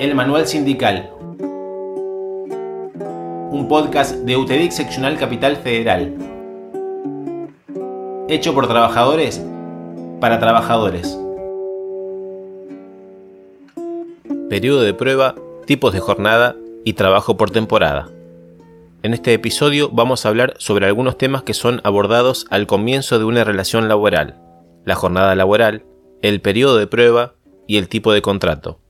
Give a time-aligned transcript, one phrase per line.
[0.00, 1.08] El Manual Sindical,
[3.52, 6.12] un podcast de UTEDIC Seccional Capital Federal,
[8.28, 9.40] hecho por trabajadores
[10.20, 11.16] para trabajadores.
[14.50, 18.08] Periodo de prueba, tipos de jornada y trabajo por temporada.
[19.04, 23.26] En este episodio vamos a hablar sobre algunos temas que son abordados al comienzo de
[23.26, 24.40] una relación laboral,
[24.84, 25.84] la jornada laboral,
[26.20, 27.34] el periodo de prueba
[27.68, 28.80] y el tipo de contrato.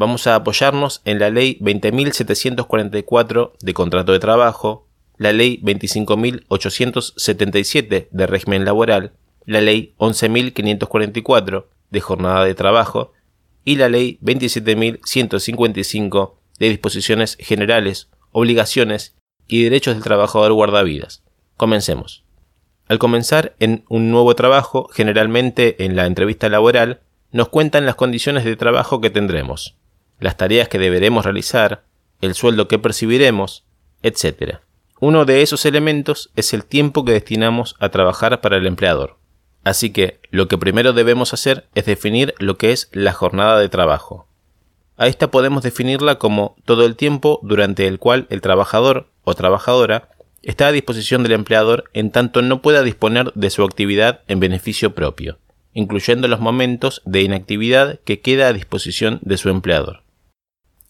[0.00, 4.86] Vamos a apoyarnos en la Ley 20.744 de contrato de trabajo,
[5.18, 9.12] la Ley 25.877 de régimen laboral,
[9.44, 13.12] la Ley 11.544 de jornada de trabajo
[13.62, 19.16] y la Ley 27.155 de disposiciones generales, obligaciones
[19.48, 21.22] y derechos del trabajador guardavidas.
[21.58, 22.24] Comencemos.
[22.88, 27.00] Al comenzar en un nuevo trabajo, generalmente en la entrevista laboral,
[27.32, 29.76] nos cuentan las condiciones de trabajo que tendremos,
[30.20, 31.84] las tareas que deberemos realizar,
[32.20, 33.64] el sueldo que percibiremos,
[34.02, 34.58] etc.
[35.00, 39.16] Uno de esos elementos es el tiempo que destinamos a trabajar para el empleador.
[39.64, 43.68] Así que lo que primero debemos hacer es definir lo que es la jornada de
[43.68, 44.26] trabajo.
[44.96, 50.10] A esta podemos definirla como todo el tiempo durante el cual el trabajador o trabajadora
[50.42, 54.94] está a disposición del empleador en tanto no pueda disponer de su actividad en beneficio
[54.94, 55.38] propio,
[55.72, 60.02] incluyendo los momentos de inactividad que queda a disposición de su empleador.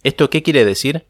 [0.02, 1.06] ¿Esto qué quiere decir?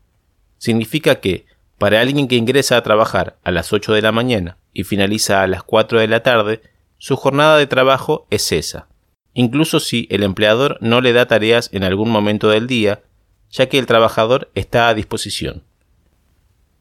[0.59, 1.47] Significa que,
[1.79, 5.47] para alguien que ingresa a trabajar a las 8 de la mañana y finaliza a
[5.47, 6.61] las 4 de la tarde,
[6.99, 8.89] su jornada de trabajo es esa,
[9.33, 13.03] incluso si el empleador no le da tareas en algún momento del día,
[13.51, 15.65] ya que el trabajador está a disposición.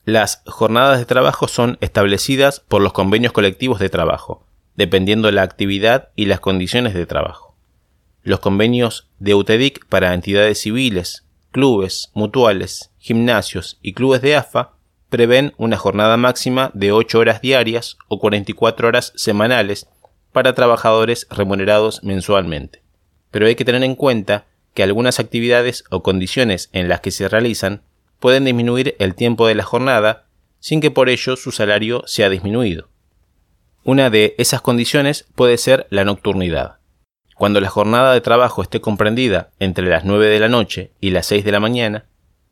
[0.04, 4.44] Las jornadas de trabajo son establecidas por los convenios colectivos de trabajo,
[4.76, 7.56] dependiendo de la actividad y las condiciones de trabajo.
[8.24, 14.74] Los convenios de UTEDIC para entidades civiles, clubes, mutuales, gimnasios y clubes de AFA
[15.09, 19.88] prevén una jornada máxima de 8 horas diarias o 44 horas semanales
[20.31, 22.84] para trabajadores remunerados mensualmente.
[23.31, 27.28] Pero hay que tener en cuenta que algunas actividades o condiciones en las que se
[27.28, 27.81] realizan
[28.19, 30.25] pueden disminuir el tiempo de la jornada
[30.59, 32.90] sin que por ello su salario sea disminuido.
[33.84, 36.78] Una de esas condiciones puede ser la nocturnidad.
[37.39, 41.25] Cuando la jornada de trabajo esté comprendida entre las 9 de la noche y las
[41.25, 42.05] 6 de la mañana,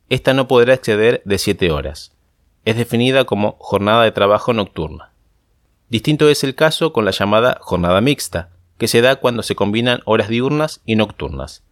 [0.08, 2.16] ésta no podrá exceder de 7 horas.
[2.64, 5.12] Es definida como jornada de trabajo nocturna.
[5.88, 10.00] Distinto es el caso con la llamada jornada mixta, que se da cuando se combinan
[10.04, 11.62] horas diurnas y nocturnas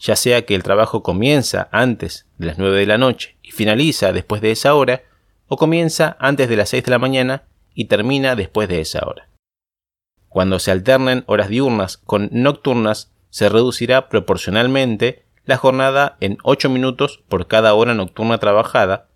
[0.00, 4.12] ya sea que el trabajo comienza antes de las 9 de la noche y finaliza
[4.12, 5.02] después de esa hora,
[5.46, 7.42] o comienza antes de las 6 de la mañana
[7.74, 9.28] y termina después de esa hora.
[10.30, 17.22] Cuando se alternen horas diurnas con nocturnas, se reducirá proporcionalmente la jornada en 8 minutos
[17.28, 19.08] por cada hora nocturna trabajada,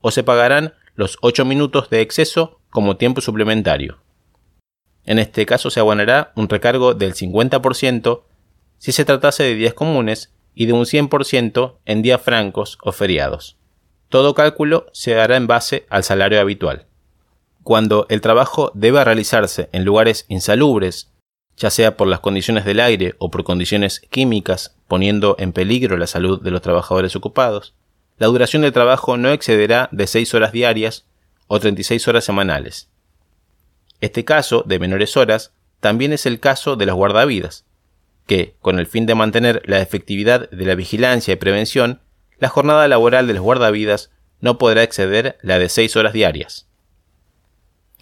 [0.00, 3.98] o se pagarán los 8 minutos de exceso como tiempo suplementario.
[5.04, 8.22] En este caso se abonará un recargo del 50%
[8.78, 13.58] si se tratase de días comunes y de un 100% en días francos o feriados.
[14.08, 16.86] Todo cálculo se hará en base al salario habitual.
[17.62, 21.10] Cuando el trabajo deba realizarse en lugares insalubres,
[21.56, 26.08] ya sea por las condiciones del aire o por condiciones químicas, poniendo en peligro la
[26.08, 27.74] salud de los trabajadores ocupados,
[28.18, 31.06] la duración del trabajo no excederá de 6 horas diarias
[31.46, 32.88] o 36 horas semanales.
[34.00, 37.64] Este caso de menores horas también es el caso de los guardavidas,
[38.26, 42.00] que, con el fin de mantener la efectividad de la vigilancia y prevención,
[42.38, 46.66] la jornada laboral de los guardavidas no podrá exceder la de seis horas diarias.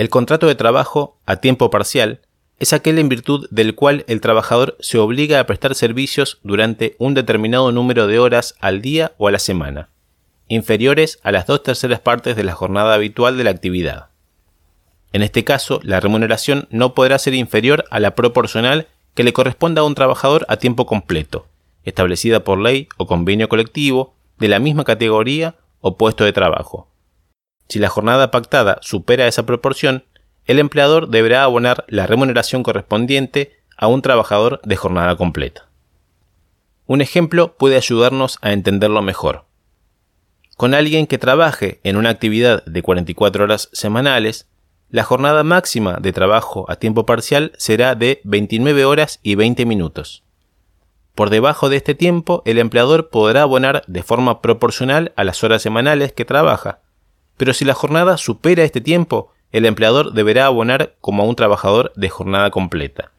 [0.00, 2.22] El contrato de trabajo a tiempo parcial
[2.58, 7.12] es aquel en virtud del cual el trabajador se obliga a prestar servicios durante un
[7.12, 9.90] determinado número de horas al día o a la semana,
[10.48, 14.06] inferiores a las dos terceras partes de la jornada habitual de la actividad.
[15.12, 19.82] En este caso, la remuneración no podrá ser inferior a la proporcional que le corresponda
[19.82, 21.46] a un trabajador a tiempo completo,
[21.84, 26.89] establecida por ley o convenio colectivo de la misma categoría o puesto de trabajo.
[27.70, 30.02] Si la jornada pactada supera esa proporción,
[30.44, 35.68] el empleador deberá abonar la remuneración correspondiente a un trabajador de jornada completa.
[36.86, 39.44] Un ejemplo puede ayudarnos a entenderlo mejor.
[40.56, 44.48] Con alguien que trabaje en una actividad de 44 horas semanales,
[44.88, 50.24] la jornada máxima de trabajo a tiempo parcial será de 29 horas y 20 minutos.
[51.14, 55.62] Por debajo de este tiempo, el empleador podrá abonar de forma proporcional a las horas
[55.62, 56.80] semanales que trabaja,
[57.40, 61.90] pero si la jornada supera este tiempo, el empleador deberá abonar como a un trabajador
[61.96, 63.12] de jornada completa,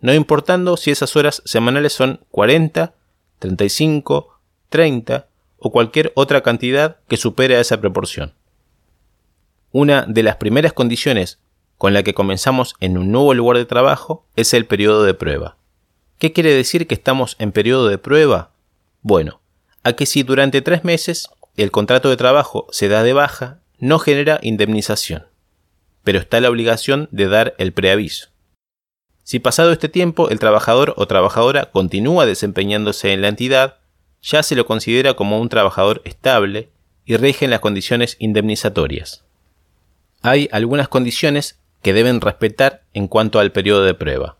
[0.00, 2.94] no importando si esas horas semanales son 40,
[3.40, 5.26] 35, 30
[5.58, 8.34] o cualquier otra cantidad que supere a esa proporción.
[9.72, 11.40] Una de las primeras condiciones
[11.76, 15.56] con la que comenzamos en un nuevo lugar de trabajo es el periodo de prueba.
[16.18, 18.52] ¿Qué quiere decir que estamos en periodo de prueba?
[19.02, 19.40] Bueno,
[19.82, 21.30] a que si durante tres meses
[21.62, 25.26] el contrato de trabajo se da de baja, no genera indemnización,
[26.04, 28.28] pero está la obligación de dar el preaviso.
[29.22, 33.78] Si pasado este tiempo el trabajador o trabajadora continúa desempeñándose en la entidad,
[34.22, 36.70] ya se lo considera como un trabajador estable
[37.04, 39.24] y rigen las condiciones indemnizatorias.
[40.22, 44.36] Hay algunas condiciones que deben respetar en cuanto al periodo de prueba.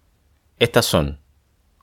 [0.58, 1.20] Estas son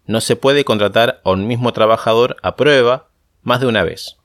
[0.06, 3.08] no se puede contratar a un mismo trabajador a prueba
[3.42, 4.18] más de una vez.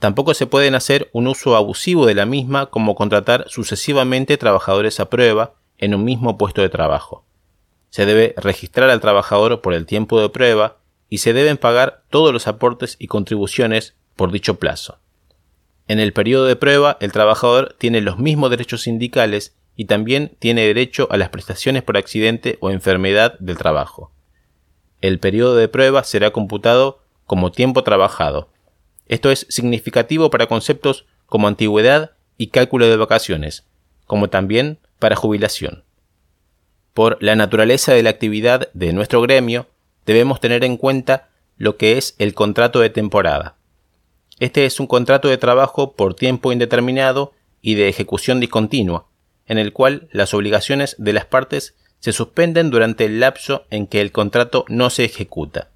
[0.00, 5.08] Tampoco se pueden hacer un uso abusivo de la misma como contratar sucesivamente trabajadores a
[5.08, 7.24] prueba en un mismo puesto de trabajo.
[7.90, 12.32] Se debe registrar al trabajador por el tiempo de prueba y se deben pagar todos
[12.32, 14.98] los aportes y contribuciones por dicho plazo.
[15.86, 20.66] En el periodo de prueba, el trabajador tiene los mismos derechos sindicales y también tiene
[20.66, 24.10] derecho a las prestaciones por accidente o enfermedad del trabajo
[25.00, 28.48] el periodo de prueba será computado como tiempo trabajado.
[29.10, 33.64] Esto es significativo para conceptos como antigüedad y cálculo de vacaciones,
[34.06, 35.82] como también para jubilación.
[36.94, 39.66] Por la naturaleza de la actividad de nuestro gremio,
[40.06, 43.56] debemos tener en cuenta lo que es el contrato de temporada.
[44.38, 49.06] Este es un contrato de trabajo por tiempo indeterminado y de ejecución discontinua,
[49.46, 54.02] en el cual las obligaciones de las partes se suspenden durante el lapso en que
[54.02, 55.68] el contrato no se ejecuta.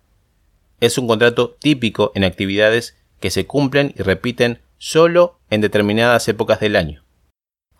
[0.78, 6.60] Es un contrato típico en actividades que se cumplen y repiten solo en determinadas épocas
[6.60, 7.06] del año.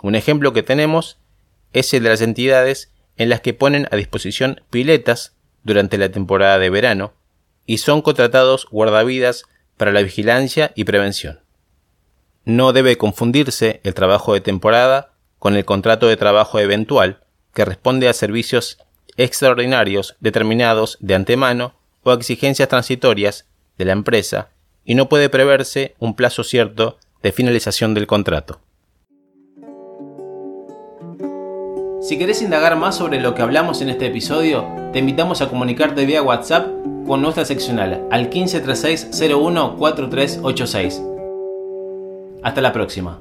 [0.01, 1.19] Un ejemplo que tenemos
[1.75, 6.59] es el de las entidades en las que ponen a disposición piletas durante la temporada
[6.59, 7.13] de verano
[7.67, 9.45] y son contratados guardavidas
[9.77, 11.41] para la vigilancia y prevención.
[12.47, 18.09] No debe confundirse el trabajo de temporada con el contrato de trabajo eventual, que responde
[18.09, 18.79] a servicios
[19.19, 23.47] extraordinarios determinados de antemano o a exigencias transitorias
[23.77, 24.54] de la empresa
[24.85, 28.61] y no puede preverse un plazo cierto de finalización del contrato.
[32.03, 36.05] Si querés indagar más sobre lo que hablamos en este episodio, te invitamos a comunicarte
[36.05, 36.67] vía WhatsApp
[37.07, 41.03] con nuestra seccional al 1536 014386.
[42.43, 43.21] Hasta la próxima.